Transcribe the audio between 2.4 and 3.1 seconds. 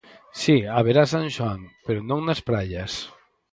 praias.